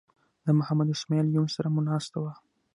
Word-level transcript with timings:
د 0.45 0.47
محمد 0.59 0.87
اسماعیل 0.95 1.27
یون 1.35 1.47
سره 1.55 1.67
مو 1.73 1.81
ناسته 1.89 2.17
وه. 2.23 2.33